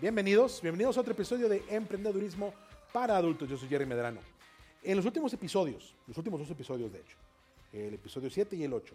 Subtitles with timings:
[0.00, 2.54] Bienvenidos, bienvenidos a otro episodio de Emprendedurismo
[2.90, 3.50] para Adultos.
[3.50, 4.20] Yo soy Jerry Medrano.
[4.82, 7.18] En los últimos episodios, los últimos dos episodios de hecho,
[7.70, 8.94] el episodio 7 y el 8,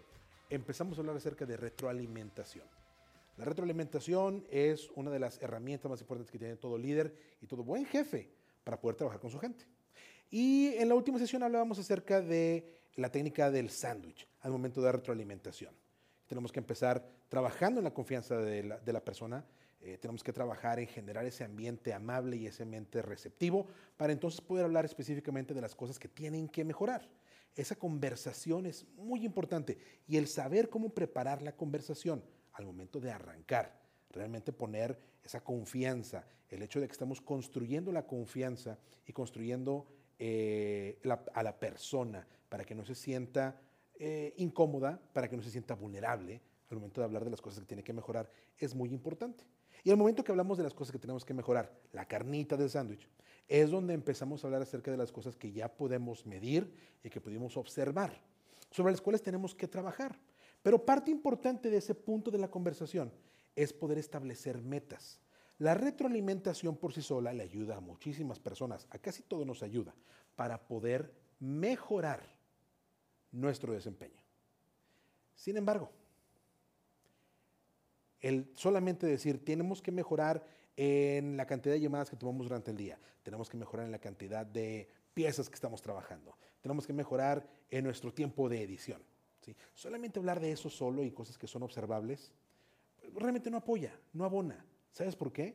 [0.50, 2.64] empezamos a hablar acerca de retroalimentación.
[3.36, 7.62] La retroalimentación es una de las herramientas más importantes que tiene todo líder y todo
[7.62, 8.28] buen jefe
[8.64, 9.64] para poder trabajar con su gente.
[10.28, 14.90] Y en la última sesión hablábamos acerca de la técnica del sándwich al momento de
[14.90, 15.72] retroalimentación.
[16.26, 19.44] Tenemos que empezar trabajando en la confianza de la, de la persona,
[19.86, 24.40] eh, tenemos que trabajar en generar ese ambiente amable y ese ambiente receptivo para entonces
[24.40, 27.08] poder hablar específicamente de las cosas que tienen que mejorar.
[27.54, 29.78] Esa conversación es muy importante
[30.08, 36.26] y el saber cómo preparar la conversación al momento de arrancar, realmente poner esa confianza,
[36.48, 39.86] el hecho de que estamos construyendo la confianza y construyendo
[40.18, 43.60] eh, la, a la persona para que no se sienta
[44.00, 47.60] eh, incómoda, para que no se sienta vulnerable al momento de hablar de las cosas
[47.60, 48.28] que tiene que mejorar,
[48.58, 49.44] es muy importante.
[49.84, 52.70] Y al momento que hablamos de las cosas que tenemos que mejorar, la carnita del
[52.70, 53.08] sándwich,
[53.48, 57.20] es donde empezamos a hablar acerca de las cosas que ya podemos medir y que
[57.20, 58.20] pudimos observar,
[58.70, 60.18] sobre las cuales tenemos que trabajar.
[60.62, 63.12] Pero parte importante de ese punto de la conversación
[63.54, 65.20] es poder establecer metas.
[65.58, 69.94] La retroalimentación por sí sola le ayuda a muchísimas personas, a casi todo nos ayuda,
[70.34, 72.20] para poder mejorar
[73.32, 74.20] nuestro desempeño.
[75.34, 75.90] Sin embargo,
[78.28, 80.44] el solamente decir, tenemos que mejorar
[80.76, 84.00] en la cantidad de llamadas que tomamos durante el día, tenemos que mejorar en la
[84.00, 89.02] cantidad de piezas que estamos trabajando, tenemos que mejorar en nuestro tiempo de edición.
[89.40, 89.54] ¿sí?
[89.74, 92.32] Solamente hablar de eso solo y cosas que son observables,
[93.14, 94.64] realmente no apoya, no abona.
[94.90, 95.54] ¿Sabes por qué?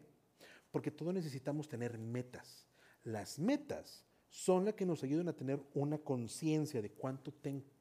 [0.72, 2.67] Porque todos necesitamos tener metas.
[3.03, 7.33] Las metas son las que nos ayudan a tener una conciencia de cuánto,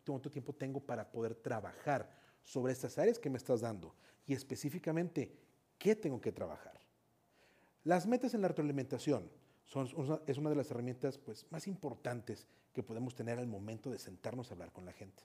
[0.05, 3.95] cuánto tiempo tengo para poder trabajar sobre estas áreas que me estás dando
[4.27, 5.33] y específicamente
[5.79, 6.79] qué tengo que trabajar.
[7.85, 9.31] Las metas en la retroalimentación
[9.65, 9.89] son,
[10.27, 14.51] es una de las herramientas pues, más importantes que podemos tener al momento de sentarnos
[14.51, 15.23] a hablar con la gente.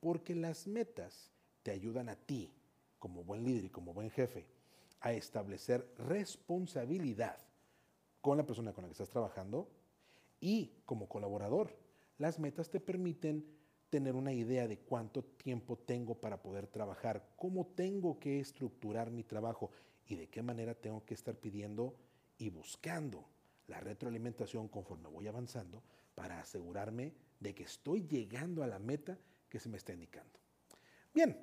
[0.00, 1.30] Porque las metas
[1.62, 2.52] te ayudan a ti,
[2.98, 4.46] como buen líder y como buen jefe,
[5.00, 7.38] a establecer responsabilidad
[8.20, 9.68] con la persona con la que estás trabajando
[10.40, 11.76] y como colaborador.
[12.18, 13.46] Las metas te permiten
[13.90, 19.22] tener una idea de cuánto tiempo tengo para poder trabajar, cómo tengo que estructurar mi
[19.24, 19.70] trabajo
[20.06, 21.96] y de qué manera tengo que estar pidiendo
[22.38, 23.28] y buscando
[23.66, 25.82] la retroalimentación conforme voy avanzando
[26.14, 30.38] para asegurarme de que estoy llegando a la meta que se me está indicando.
[31.14, 31.36] Bien,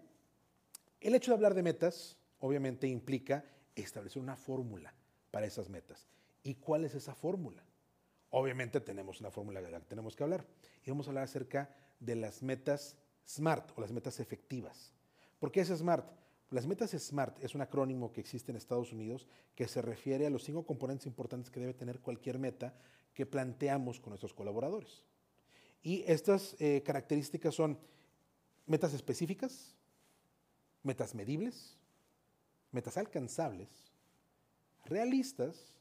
[1.00, 3.46] el hecho de hablar de metas obviamente implica
[3.76, 4.94] establecer una fórmula
[5.32, 6.08] para esas metas.
[6.44, 7.64] ¿Y cuál es esa fórmula?
[8.30, 10.46] Obviamente tenemos una fórmula de la que tenemos que hablar.
[10.84, 11.70] Y vamos a hablar acerca
[12.06, 14.94] de las metas SMART o las metas efectivas.
[15.40, 16.09] ¿Por qué es SMART?
[16.50, 20.30] Las metas SMART es un acrónimo que existe en Estados Unidos que se refiere a
[20.30, 22.75] los cinco componentes importantes que debe tener cualquier meta
[23.14, 25.03] que planteamos con nuestros colaboradores.
[25.81, 27.80] Y estas eh, características son
[28.66, 29.75] metas específicas,
[30.84, 31.78] metas medibles,
[32.72, 33.70] metas alcanzables,
[34.85, 35.74] realistas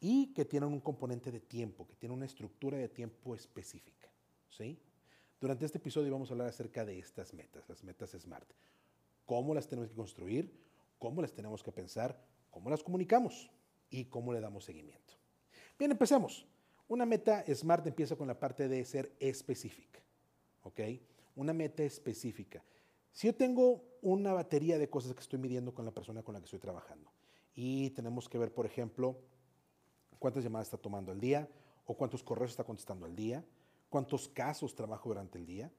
[0.00, 4.10] y que tienen un componente de tiempo, que tienen una estructura de tiempo específica.
[4.48, 4.78] ¿sí?
[5.42, 8.48] Durante este episodio vamos a hablar acerca de estas metas, las metas SMART.
[9.26, 10.56] Cómo las tenemos que construir,
[11.00, 12.16] cómo las tenemos que pensar,
[12.48, 13.50] cómo las comunicamos
[13.90, 15.14] y cómo le damos seguimiento.
[15.76, 16.46] Bien, empecemos.
[16.86, 19.98] Una meta SMART empieza con la parte de ser específica.
[20.62, 20.78] ¿Ok?
[21.34, 22.62] Una meta específica.
[23.10, 26.38] Si yo tengo una batería de cosas que estoy midiendo con la persona con la
[26.38, 27.10] que estoy trabajando
[27.52, 29.16] y tenemos que ver, por ejemplo,
[30.20, 31.48] cuántas llamadas está tomando al día
[31.84, 33.44] o cuántos correos está contestando al día,
[33.92, 35.70] cuántos casos trabajo durante el día.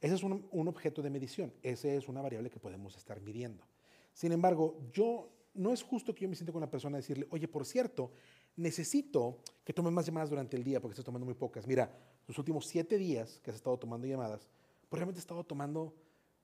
[0.00, 3.64] Ese es un, objeto de medición, esa es una variable que podemos estar midiendo.
[4.12, 7.28] Sin embargo, yo no es justo que yo me siente con la persona y decirle,
[7.30, 8.10] oye, por cierto,
[8.56, 11.66] necesito que tomes más llamadas durante el día porque estás tomando muy pocas.
[11.66, 14.48] Mira, los últimos siete días que has estado tomando llamadas,
[14.88, 15.94] pues realmente he estado tomando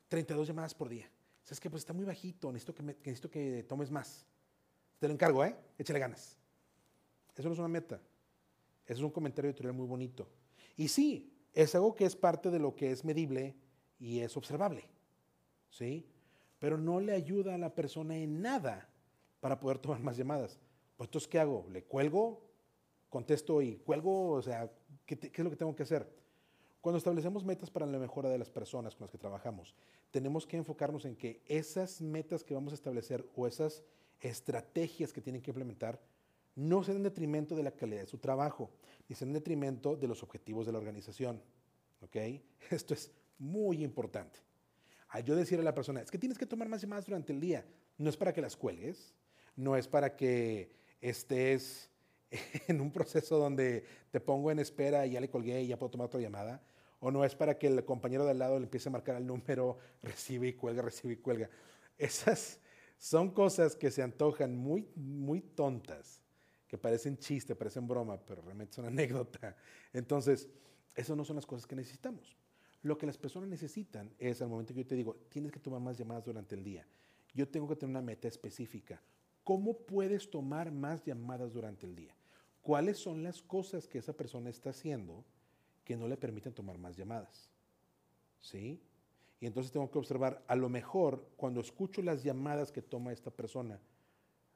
[0.09, 1.11] 32 llamadas por día.
[1.43, 4.25] ¿Sabes que Pues está muy bajito, necesito que, me, necesito que tomes más.
[5.01, 5.57] Te lo encargo, ¿eh?
[5.77, 6.37] Échale ganas.
[7.35, 7.97] Eso no es una meta.
[8.87, 10.29] Eso es un comentario editorial muy bonito.
[10.77, 13.55] Y sí, es algo que es parte de lo que es medible
[13.99, 14.85] y es observable,
[15.69, 16.07] ¿sí?
[16.59, 18.89] Pero no le ayuda a la persona en nada
[19.41, 20.59] para poder tomar más llamadas.
[20.97, 21.67] Pues entonces, ¿qué hago?
[21.71, 22.43] ¿Le cuelgo?
[23.09, 24.33] ¿Contesto y cuelgo?
[24.33, 24.71] O sea,
[25.07, 26.09] ¿qué, ¿qué, es lo que tengo que hacer?
[26.81, 29.75] Cuando establecemos metas para la mejora de las personas con las que trabajamos,
[30.11, 33.83] tenemos que enfocarnos en que esas metas que vamos a establecer o esas
[34.21, 36.01] estrategias que tienen que implementar
[36.55, 38.71] no sean en detrimento de la calidad de su trabajo,
[39.09, 41.43] ni sean en detrimento de los objetivos de la organización.
[42.01, 42.17] ¿Ok?
[42.71, 44.39] Esto es muy importante.
[45.09, 47.41] Al yo decirle a la persona, es que tienes que tomar más llamadas durante el
[47.41, 47.65] día,
[47.99, 49.15] no es para que las cuelgues,
[49.57, 51.91] no es para que estés
[52.69, 55.91] en un proceso donde te pongo en espera y ya le colgué y ya puedo
[55.91, 56.63] tomar otra llamada.
[57.01, 59.27] O no es para que el compañero de al lado le empiece a marcar el
[59.27, 61.51] número, recibe y cuelga, recibe y cuelga.
[61.99, 62.61] Esas
[62.99, 66.23] son cosas que se antojan muy, muy tontas,
[66.71, 69.57] que parecen chiste, parecen broma, pero realmente son anécdota.
[69.93, 70.49] Entonces,
[70.95, 72.37] esas no son las cosas que necesitamos.
[72.83, 75.81] Lo que las personas necesitan es al momento que yo te digo, tienes que tomar
[75.81, 76.87] más llamadas durante el día.
[77.35, 79.03] Yo tengo que tener una meta específica.
[79.43, 82.15] ¿Cómo puedes tomar más llamadas durante el día?
[82.63, 85.25] ¿Cuáles son las cosas que esa persona está haciendo
[85.85, 87.51] que no le permiten tomar más llamadas?
[88.39, 88.81] ¿Sí?
[89.41, 93.33] Y entonces tengo que observar, a lo mejor cuando escucho las llamadas que toma esta
[93.33, 93.81] persona,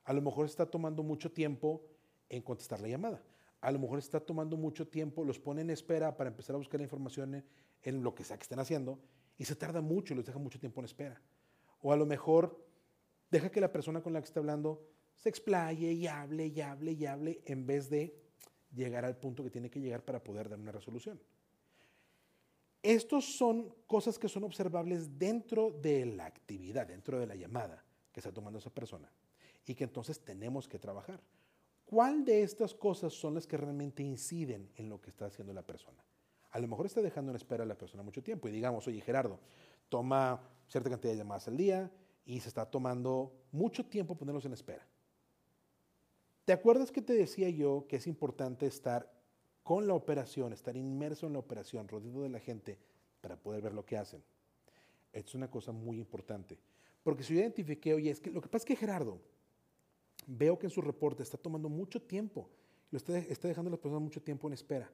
[0.05, 1.83] a lo mejor está tomando mucho tiempo
[2.29, 3.23] en contestar la llamada.
[3.61, 6.81] A lo mejor está tomando mucho tiempo, los pone en espera para empezar a buscar
[6.81, 7.45] información
[7.83, 8.99] en lo que sea que estén haciendo
[9.39, 11.21] y se tarda mucho y los deja mucho tiempo en espera.
[11.81, 12.63] O a lo mejor
[13.31, 14.87] deja que la persona con la que está hablando
[15.17, 18.15] se explaye y hable y hable y hable en vez de
[18.75, 21.21] llegar al punto que tiene que llegar para poder dar una resolución.
[22.83, 27.83] Estos son cosas que son observables dentro de la actividad, dentro de la llamada
[28.13, 29.11] que está tomando esa persona
[29.67, 31.23] y que entonces tenemos que trabajar.
[31.95, 35.63] ¿Cuál de estas cosas son las que realmente inciden en lo que está haciendo la
[35.63, 36.05] persona?
[36.51, 39.01] A lo mejor está dejando en espera a la persona mucho tiempo y digamos, oye
[39.01, 39.39] Gerardo,
[39.89, 41.93] toma cierta cantidad de llamadas al día
[42.25, 44.85] y se está tomando mucho tiempo ponerlos en espera.
[46.45, 49.09] ¿Te acuerdas que te decía yo que es importante estar
[49.63, 52.77] con la operación, estar inmerso en la operación, rodeado de la gente
[53.21, 54.21] para poder ver lo que hacen?
[55.13, 56.59] Es una cosa muy importante.
[57.05, 59.21] Porque si yo identifiqué, oye, es que lo que pasa es que Gerardo,
[60.27, 62.49] veo que en su reporte está tomando mucho tiempo,
[62.91, 64.91] lo está, está dejando a las personas mucho tiempo en espera.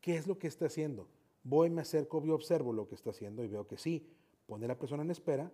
[0.00, 1.08] ¿Qué es lo que está haciendo?
[1.42, 4.08] Voy, me acerco y observo lo que está haciendo y veo que sí,
[4.46, 5.50] pone a la persona en espera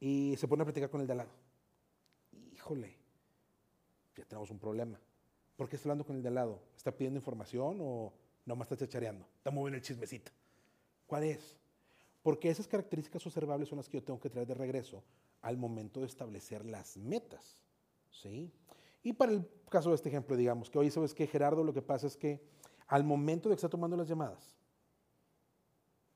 [0.00, 1.30] y se pone a platicar con el de al lado.
[2.52, 2.96] Híjole,
[4.16, 5.00] ya tenemos un problema.
[5.56, 6.60] ¿Por qué está hablando con el de al lado?
[6.76, 8.12] ¿Está pidiendo información o
[8.44, 9.26] nomás está chachareando?
[9.36, 10.32] Está moviendo el chismecito.
[11.06, 11.56] ¿Cuál es?
[12.22, 15.02] Porque esas características observables son las que yo tengo que traer de regreso
[15.42, 17.58] al momento de establecer las metas.
[18.14, 18.50] ¿Sí?
[19.02, 21.82] Y para el caso de este ejemplo, digamos que hoy sabes que Gerardo lo que
[21.82, 22.40] pasa es que
[22.86, 24.56] al momento de que está tomando las llamadas,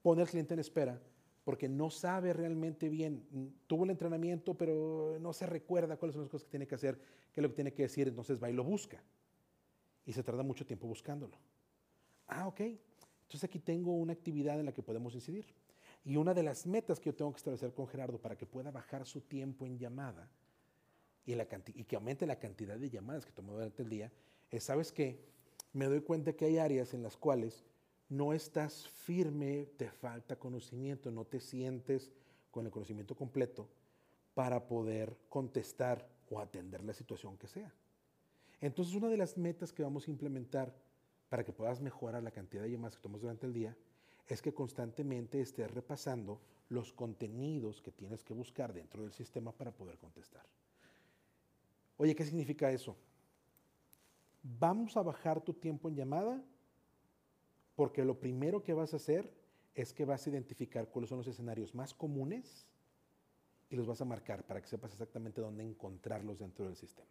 [0.03, 1.00] pone al cliente en espera
[1.45, 3.27] porque no sabe realmente bien,
[3.67, 7.00] tuvo el entrenamiento, pero no se recuerda cuáles son las cosas que tiene que hacer,
[7.33, 9.03] qué es lo que tiene que decir, entonces va y lo busca.
[10.05, 11.39] Y se tarda mucho tiempo buscándolo.
[12.27, 12.61] Ah, ok.
[12.61, 15.47] Entonces aquí tengo una actividad en la que podemos incidir.
[16.05, 18.71] Y una de las metas que yo tengo que establecer con Gerardo para que pueda
[18.71, 20.31] bajar su tiempo en llamada
[21.28, 24.10] y, que aumente la cantidad de llamadas que toma durante el día
[24.50, 25.28] es, ¿sabes qué?
[25.72, 27.64] me doy cuenta que hay áreas en las cuales
[28.08, 32.10] no estás firme, te falta conocimiento, no te sientes
[32.50, 33.69] con el conocimiento completo
[34.34, 37.72] para poder contestar o atender la situación que sea.
[38.60, 40.75] Entonces, una de las metas que vamos a implementar
[41.28, 43.76] para que puedas mejorar la cantidad de llamadas que tomas durante el día
[44.26, 46.40] es que constantemente estés repasando
[46.70, 50.46] los contenidos que tienes que buscar dentro del sistema para poder contestar.
[51.99, 52.97] Oye, ¿qué significa eso?
[54.59, 56.43] vamos a bajar tu tiempo en llamada
[57.75, 59.33] porque lo primero que vas a hacer
[59.75, 62.67] es que vas a identificar cuáles son los escenarios más comunes
[63.71, 67.11] y los vas a marcar para que sepas exactamente dónde encontrarlos dentro del sistema.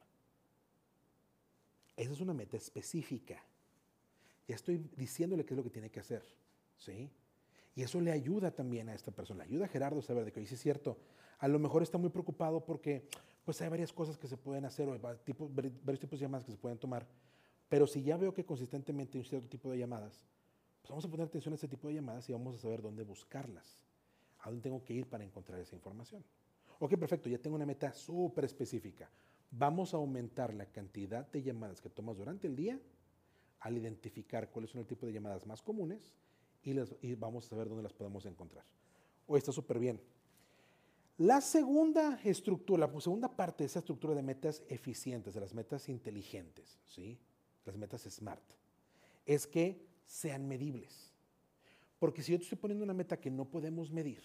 [1.96, 3.42] Esa es una meta específica.
[4.48, 6.24] Ya estoy diciéndole qué es lo que tiene que hacer.
[6.78, 7.10] ¿sí?
[7.76, 9.46] Y eso le ayuda también a esta persona.
[9.46, 10.98] Le ayuda a Gerardo a saber de que, hoy es cierto,
[11.40, 13.08] a lo mejor está muy preocupado porque
[13.48, 16.58] pues hay varias cosas que se pueden hacer o varios tipos de llamadas que se
[16.58, 17.08] pueden tomar.
[17.70, 20.26] Pero si ya veo que consistentemente hay un cierto tipo de llamadas,
[20.82, 23.04] pues vamos a poner atención a ese tipo de llamadas y vamos a saber dónde
[23.04, 23.80] buscarlas.
[24.40, 26.26] A dónde tengo que ir para encontrar esa información.
[26.80, 29.10] Ok, perfecto, ya tengo una meta súper específica.
[29.50, 32.78] Vamos a aumentar la cantidad de llamadas que tomas durante el día
[33.62, 36.12] al identificar cuáles son el tipo de llamadas más comunes
[36.64, 38.66] y, y vamos a saber dónde las podemos encontrar.
[39.26, 40.02] O está súper bien.
[41.20, 45.90] La segunda estructura, la segunda parte de esa estructura de metas eficientes, de las metas
[45.90, 47.18] inteligentes, ¿sí?
[47.66, 48.44] las metas SMART,
[49.26, 51.12] es que sean medibles.
[51.98, 54.22] Porque si yo te estoy poniendo una meta que no podemos medir,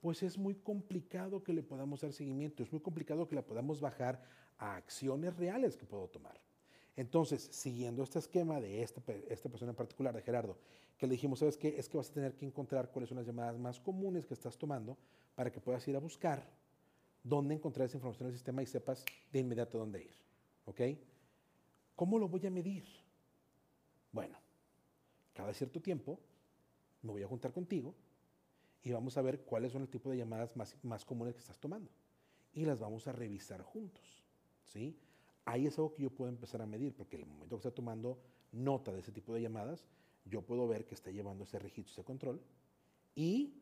[0.00, 3.82] pues es muy complicado que le podamos dar seguimiento, es muy complicado que la podamos
[3.82, 4.22] bajar
[4.56, 6.40] a acciones reales que puedo tomar.
[6.96, 10.56] Entonces, siguiendo este esquema de esta, esta persona en particular, de Gerardo,
[10.96, 11.76] que le dijimos, ¿sabes qué?
[11.76, 14.56] Es que vas a tener que encontrar cuáles son las llamadas más comunes que estás
[14.56, 14.96] tomando
[15.36, 16.44] para que puedas ir a buscar
[17.22, 20.16] dónde encontrar esa información en el sistema y sepas de inmediato dónde ir.
[20.64, 20.80] ¿Ok?
[21.94, 22.84] ¿Cómo lo voy a medir?
[24.10, 24.36] Bueno,
[25.32, 26.18] cada cierto tiempo
[27.02, 27.94] me voy a juntar contigo
[28.82, 31.60] y vamos a ver cuáles son el tipo de llamadas más, más comunes que estás
[31.60, 31.92] tomando.
[32.52, 34.24] Y las vamos a revisar juntos.
[34.64, 34.98] ¿sí?
[35.46, 38.18] ahí es algo que yo puedo empezar a medir, porque el momento que está tomando
[38.52, 39.86] nota de ese tipo de llamadas,
[40.24, 42.42] yo puedo ver que está llevando ese registro, ese control,
[43.14, 43.54] y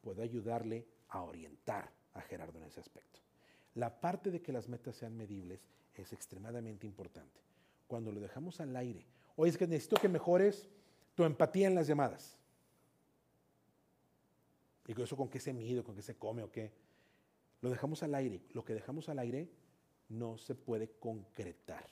[0.00, 3.20] puedo ayudarle a orientar a Gerardo en ese aspecto.
[3.74, 5.60] La parte de que las metas sean medibles
[5.94, 7.40] es extremadamente importante.
[7.86, 9.06] Cuando lo dejamos al aire,
[9.36, 10.68] oye, es que necesito que mejores
[11.14, 12.36] tu empatía en las llamadas.
[14.88, 16.72] Y con eso, ¿con qué se mide, con qué se come o qué?
[17.60, 18.42] Lo dejamos al aire.
[18.52, 19.48] Lo que dejamos al aire
[20.08, 21.86] no se puede concretar.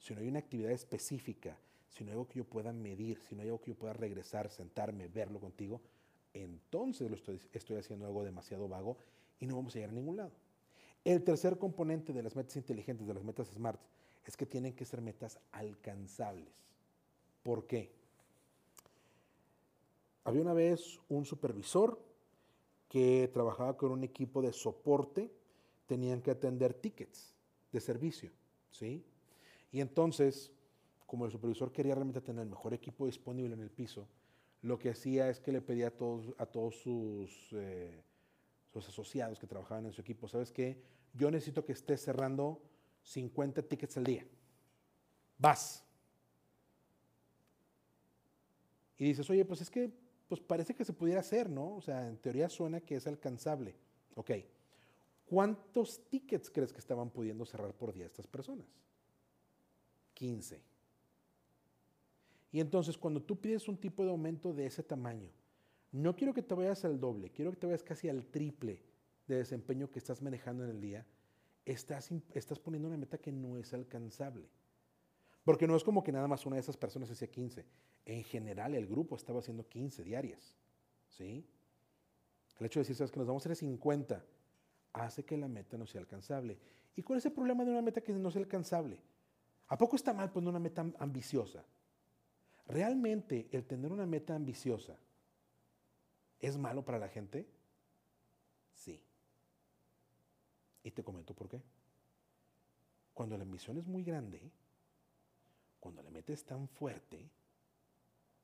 [0.00, 1.56] Si no hay una actividad específica,
[1.88, 3.92] si no hay algo que yo pueda medir, si no hay algo que yo pueda
[3.92, 5.80] regresar, sentarme, verlo contigo,
[6.42, 7.40] entonces lo estoy,
[7.78, 8.98] haciendo algo demasiado vago
[9.38, 10.32] y no vamos a llegar a ningún lado.
[11.04, 13.80] El tercer componente de las metas inteligentes, de las metas SMART,
[14.24, 16.52] es que tienen que ser metas alcanzables.
[17.42, 17.92] ¿Por qué?
[20.24, 22.00] Había una vez un supervisor
[22.88, 25.32] que trabajaba con un equipo de soporte,
[25.86, 27.34] tenían que atender tickets
[27.70, 28.32] de servicio,
[28.70, 29.04] ¿sí?
[29.70, 30.50] Y entonces,
[31.06, 34.08] como el supervisor quería realmente tener el mejor equipo disponible en el piso,
[34.66, 38.02] lo que hacía es que le pedía a todos, a todos sus, eh,
[38.72, 40.82] sus asociados que trabajaban en su equipo, ¿sabes qué?
[41.14, 42.60] Yo necesito que estés cerrando
[43.04, 44.26] 50 tickets al día.
[45.38, 45.84] Vas.
[48.98, 49.92] Y dices, oye, pues es que
[50.26, 51.76] pues parece que se pudiera hacer, ¿no?
[51.76, 53.76] O sea, en teoría suena que es alcanzable.
[54.16, 54.32] Ok.
[55.26, 58.66] ¿Cuántos tickets crees que estaban pudiendo cerrar por día estas personas?
[60.14, 60.60] 15.
[62.56, 65.28] Y entonces cuando tú pides un tipo de aumento de ese tamaño,
[65.92, 68.80] no quiero que te vayas al doble, quiero que te vayas casi al triple
[69.26, 71.06] de desempeño que estás manejando en el día,
[71.66, 74.48] estás, estás poniendo una meta que no es alcanzable.
[75.44, 77.66] Porque no es como que nada más una de esas personas hacía 15.
[78.06, 80.56] En general, el grupo estaba haciendo 15 diarias.
[81.10, 81.46] ¿Sí?
[82.58, 84.24] El hecho de decir, sabes que nos vamos a hacer 50,
[84.94, 86.58] hace que la meta no sea alcanzable.
[86.94, 88.98] ¿Y cuál es el problema de una meta que no sea alcanzable?
[89.66, 91.62] ¿A poco está mal poner una meta ambiciosa?
[92.66, 94.98] ¿Realmente el tener una meta ambiciosa
[96.40, 97.46] es malo para la gente?
[98.74, 99.00] Sí.
[100.82, 101.62] Y te comento por qué.
[103.14, 104.50] Cuando la ambición es muy grande,
[105.80, 107.30] cuando le metes tan fuerte,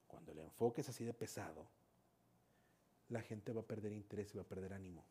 [0.06, 1.66] cuando el enfoque es así de pesado,
[3.08, 5.04] la gente va a perder interés y va a perder ánimo,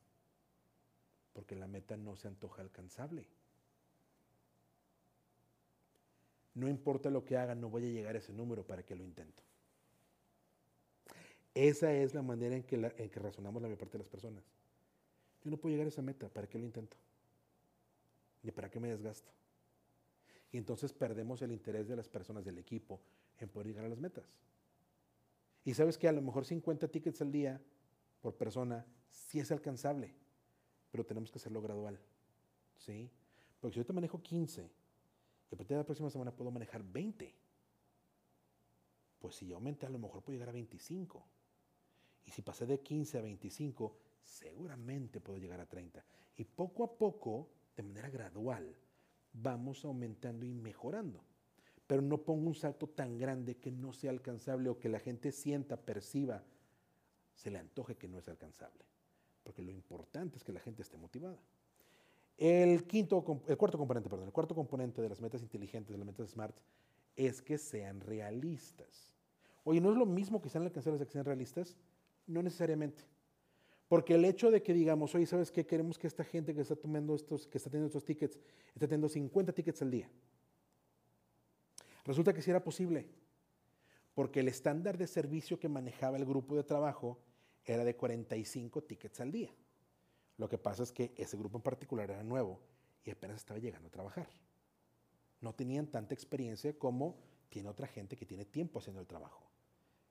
[1.33, 3.27] porque la meta no se antoja alcanzable.
[6.53, 9.03] No importa lo que haga, no voy a llegar a ese número para que lo
[9.03, 9.43] intento.
[11.53, 14.43] Esa es la manera en que, en que razonamos la mayor parte de las personas.
[15.43, 16.97] Yo no puedo llegar a esa meta, ¿para qué lo intento?
[18.43, 19.31] Ni para qué me desgasto.
[20.51, 22.99] Y entonces perdemos el interés de las personas del equipo
[23.39, 24.25] en poder llegar a las metas.
[25.63, 27.61] Y sabes que a lo mejor 50 tickets al día
[28.21, 30.13] por persona sí es alcanzable,
[30.91, 31.99] pero tenemos que hacerlo gradual.
[32.77, 33.09] ¿Sí?
[33.59, 34.69] Porque si yo te manejo 15
[35.55, 37.35] a partir de la próxima semana puedo manejar 20,
[39.19, 41.23] pues si yo aumenté a lo mejor puedo llegar a 25.
[42.25, 46.03] Y si pasé de 15 a 25, seguramente puedo llegar a 30.
[46.37, 48.75] Y poco a poco, de manera gradual,
[49.33, 51.23] vamos aumentando y mejorando.
[51.85, 55.31] Pero no pongo un salto tan grande que no sea alcanzable o que la gente
[55.31, 56.43] sienta, perciba,
[57.35, 58.85] se le antoje que no es alcanzable.
[59.43, 61.41] Porque lo importante es que la gente esté motivada.
[62.37, 66.05] El, quinto, el cuarto componente, perdón, el cuarto componente de las metas inteligentes, de las
[66.05, 66.55] metas SMART,
[67.15, 69.13] es que sean realistas.
[69.63, 71.77] Oye, ¿no es lo mismo que sean alcanzables que sean realistas?
[72.25, 73.03] No necesariamente.
[73.87, 75.65] Porque el hecho de que digamos, oye, ¿sabes qué?
[75.65, 78.39] Queremos que esta gente que está tomando estos, que está teniendo estos tickets,
[78.73, 80.09] está teniendo 50 tickets al día.
[82.05, 83.07] Resulta que sí era posible.
[84.13, 87.19] Porque el estándar de servicio que manejaba el grupo de trabajo
[87.65, 89.53] era de 45 tickets al día.
[90.37, 92.59] Lo que pasa es que ese grupo en particular era nuevo
[93.03, 94.29] y apenas estaba llegando a trabajar.
[95.39, 97.17] No tenían tanta experiencia como
[97.49, 99.51] tiene otra gente que tiene tiempo haciendo el trabajo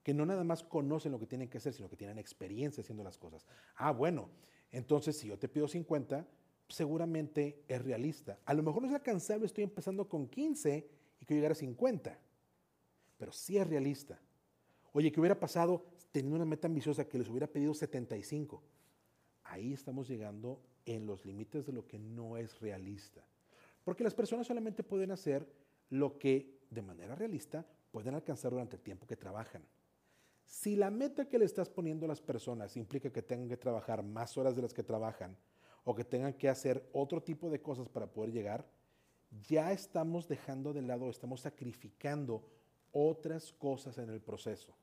[0.03, 3.05] que no nada más conocen lo que tienen que hacer, sino que tienen experiencia haciendo
[3.05, 3.47] las cosas.
[3.77, 4.31] Ah, bueno,
[4.71, 6.27] entonces si yo te pido 50,
[6.69, 8.39] seguramente es realista.
[8.45, 10.89] A lo mejor no es alcanzable, estoy empezando con 15
[11.21, 12.19] y quiero llegar a 50,
[13.19, 14.19] pero sí es realista.
[14.93, 18.63] Oye, ¿qué hubiera pasado teniendo una meta ambiciosa que les hubiera pedido 75?
[19.51, 23.21] Ahí estamos llegando en los límites de lo que no es realista.
[23.83, 25.45] Porque las personas solamente pueden hacer
[25.89, 29.65] lo que de manera realista pueden alcanzar durante el tiempo que trabajan.
[30.45, 34.05] Si la meta que le estás poniendo a las personas implica que tengan que trabajar
[34.05, 35.37] más horas de las que trabajan
[35.83, 38.65] o que tengan que hacer otro tipo de cosas para poder llegar,
[39.49, 42.45] ya estamos dejando de lado, estamos sacrificando
[42.93, 44.77] otras cosas en el proceso.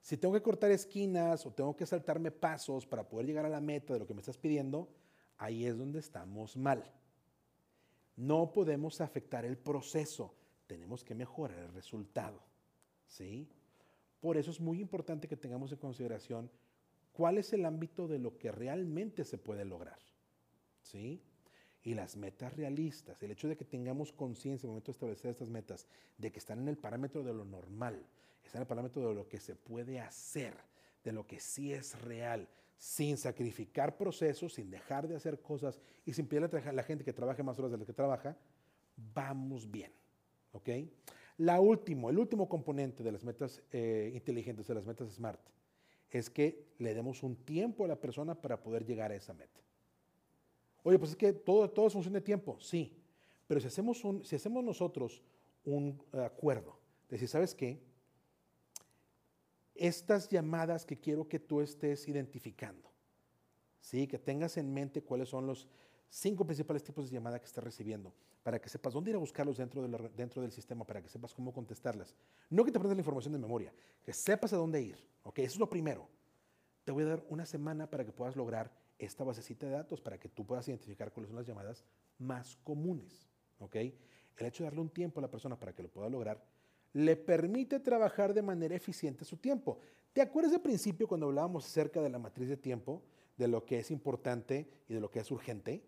[0.00, 3.60] Si tengo que cortar esquinas o tengo que saltarme pasos para poder llegar a la
[3.60, 4.88] meta de lo que me estás pidiendo,
[5.36, 6.90] ahí es donde estamos mal.
[8.16, 10.34] No podemos afectar el proceso,
[10.66, 12.42] tenemos que mejorar el resultado.
[13.06, 13.48] ¿Sí?
[14.20, 16.50] Por eso es muy importante que tengamos en consideración
[17.12, 19.98] cuál es el ámbito de lo que realmente se puede lograr.
[20.82, 21.22] ¿Sí?
[21.82, 25.30] Y las metas realistas, el hecho de que tengamos conciencia en el momento de establecer
[25.30, 25.86] estas metas,
[26.18, 28.06] de que están en el parámetro de lo normal,
[28.44, 30.54] están en el parámetro de lo que se puede hacer,
[31.04, 36.12] de lo que sí es real, sin sacrificar procesos, sin dejar de hacer cosas y
[36.12, 38.36] sin pedirle a la gente que trabaje más horas de las que trabaja,
[39.14, 39.92] vamos bien.
[40.52, 40.68] ¿Ok?
[41.38, 45.40] La último, el último componente de las metas eh, inteligentes, de las metas SMART,
[46.10, 49.60] es que le demos un tiempo a la persona para poder llegar a esa meta.
[50.82, 52.96] Oye, pues es que todo, todo es función de tiempo, sí,
[53.46, 55.22] pero si hacemos, un, si hacemos nosotros
[55.64, 56.78] un acuerdo,
[57.08, 57.80] de decir, ¿sabes qué?
[59.80, 62.92] Estas llamadas que quiero que tú estés identificando,
[63.80, 64.06] ¿sí?
[64.06, 65.66] que tengas en mente cuáles son los
[66.10, 69.56] cinco principales tipos de llamada que estás recibiendo, para que sepas dónde ir a buscarlos
[69.56, 72.14] dentro, dentro del sistema, para que sepas cómo contestarlas.
[72.50, 73.72] No que te aprendas la información de memoria,
[74.02, 74.98] que sepas a dónde ir.
[75.22, 75.38] ¿ok?
[75.38, 76.10] Eso es lo primero.
[76.84, 80.20] Te voy a dar una semana para que puedas lograr esta basecita de datos, para
[80.20, 81.86] que tú puedas identificar cuáles son las llamadas
[82.18, 83.30] más comunes.
[83.60, 83.76] ¿ok?
[83.76, 86.44] El hecho de darle un tiempo a la persona para que lo pueda lograr,
[86.92, 89.78] le permite trabajar de manera eficiente su tiempo.
[90.12, 93.02] ¿Te acuerdas del principio cuando hablábamos acerca de la matriz de tiempo,
[93.36, 95.84] de lo que es importante y de lo que es urgente?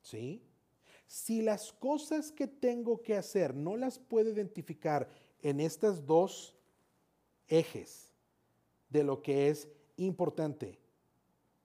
[0.00, 0.42] ¿Sí?
[1.06, 5.08] Si las cosas que tengo que hacer no las puedo identificar
[5.42, 6.56] en estas dos
[7.46, 8.12] ejes
[8.88, 10.80] de lo que es importante,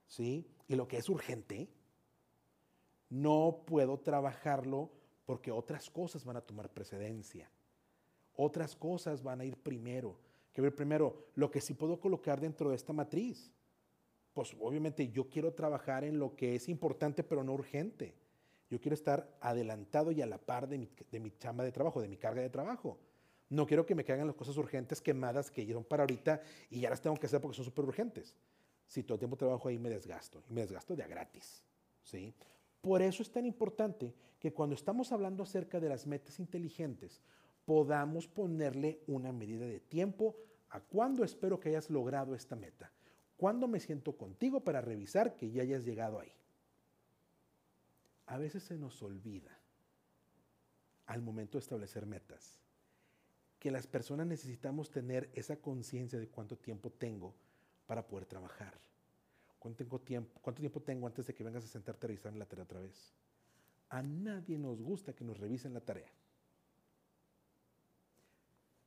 [0.06, 0.46] ¿sí?
[0.68, 1.68] Y lo que es urgente,
[3.10, 4.90] no puedo trabajarlo
[5.26, 7.50] porque otras cosas van a tomar precedencia.
[8.36, 10.16] Otras cosas van a ir primero.
[10.52, 13.50] Que ver primero lo que sí puedo colocar dentro de esta matriz.
[14.32, 18.14] Pues obviamente yo quiero trabajar en lo que es importante pero no urgente.
[18.70, 22.08] Yo quiero estar adelantado y a la par de mi, de chamba de trabajo, de
[22.08, 22.98] mi carga de trabajo.
[23.50, 26.40] No quiero que me caigan las cosas urgentes quemadas que llegaron para ahorita
[26.70, 28.34] y ya las tengo que hacer porque son súper urgentes.
[28.86, 31.62] Si todo el tiempo trabajo ahí me desgasto y me desgasto de a gratis.
[32.02, 32.34] ¿sí?
[32.80, 37.20] Por eso es tan importante que cuando estamos hablando acerca de las metas inteligentes,
[37.72, 40.36] podamos ponerle una medida de tiempo
[40.68, 42.92] a cuándo espero que hayas logrado esta meta.
[43.38, 46.32] ¿Cuándo me siento contigo para revisar que ya hayas llegado ahí?
[48.32, 49.58] a veces se nos olvida
[51.04, 52.62] al momento de establecer metas
[53.58, 57.34] que las personas necesitamos tener esa conciencia de cuánto tiempo tengo
[57.86, 58.80] para poder trabajar.
[59.58, 62.46] ¿Cuánto, tengo tiempo, ¿Cuánto tiempo tengo antes de que vengas a sentarte a revisar la
[62.46, 63.12] tarea otra vez?
[63.90, 66.10] A nadie nos gusta que nos revisen la tarea.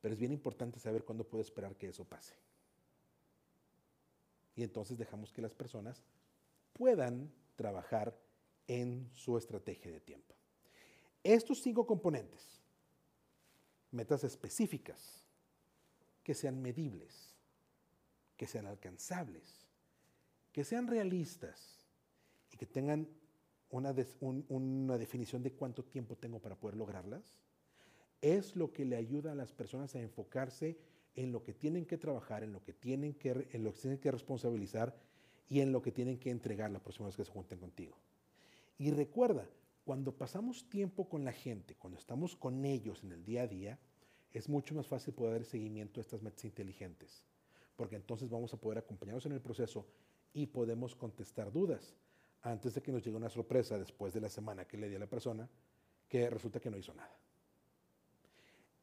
[0.00, 2.34] Pero es bien importante saber cuándo puedo esperar que eso pase.
[4.54, 6.02] Y entonces dejamos que las personas
[6.72, 8.16] puedan trabajar
[8.66, 10.34] en su estrategia de tiempo.
[11.22, 12.60] Estos cinco componentes,
[13.90, 15.26] metas específicas,
[16.22, 17.34] que sean medibles,
[18.36, 19.66] que sean alcanzables,
[20.52, 21.86] que sean realistas
[22.52, 23.08] y que tengan
[23.70, 23.94] una,
[24.48, 27.38] una, definición de cuánto tiempo tengo para poder lograrlas,
[28.20, 30.78] es lo que le ayuda a las personas a enfocarse
[31.14, 33.98] en lo que tienen que trabajar, en lo que tienen que, en lo que, tienen
[33.98, 34.94] que responsabilizar
[35.48, 37.96] y en lo que tienen que entregar la próxima vez que se junten contigo.
[38.78, 39.48] Y recuerda,
[39.84, 43.78] cuando pasamos tiempo con la gente, cuando estamos con ellos en el día a día,
[44.32, 47.22] es mucho más fácil poder dar seguimiento a estas metas inteligentes,
[47.76, 49.86] porque entonces vamos a poder acompañarnos en el proceso
[50.34, 51.94] y podemos contestar dudas
[52.42, 54.98] antes de que nos llegue una sorpresa después de la semana que le di a
[54.98, 55.48] la persona
[56.08, 57.18] que resulta que no hizo nada.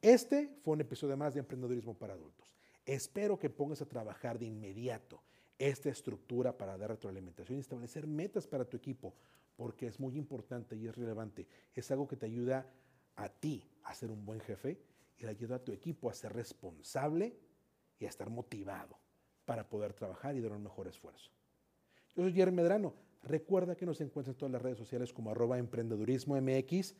[0.03, 2.53] Este fue un episodio más de Emprendedurismo para Adultos.
[2.85, 5.23] Espero que pongas a trabajar de inmediato
[5.57, 9.13] esta estructura para dar retroalimentación y establecer metas para tu equipo,
[9.55, 11.47] porque es muy importante y es relevante.
[11.73, 12.69] Es algo que te ayuda
[13.15, 14.77] a ti a ser un buen jefe
[15.17, 17.37] y le ayuda a tu equipo a ser responsable
[17.97, 18.97] y a estar motivado
[19.45, 21.31] para poder trabajar y dar un mejor esfuerzo.
[22.13, 22.93] Yo soy Jeremy Medrano.
[23.21, 26.93] Recuerda que nos encuentras en todas las redes sociales como arroba emprendedurismo MX.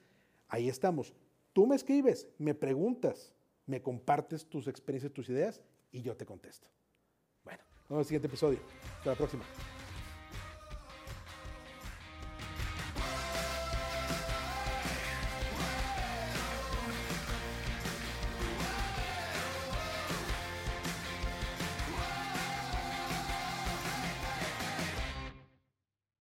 [0.48, 1.13] Ahí estamos.
[1.54, 3.34] Tú me escribes, me preguntas,
[3.68, 5.62] me compartes tus experiencias, tus ideas
[5.92, 6.68] y yo te contesto.
[7.44, 8.60] Bueno, nos vemos en el siguiente episodio.
[8.98, 9.44] Hasta la próxima.